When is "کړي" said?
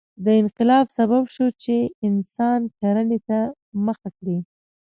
4.17-4.37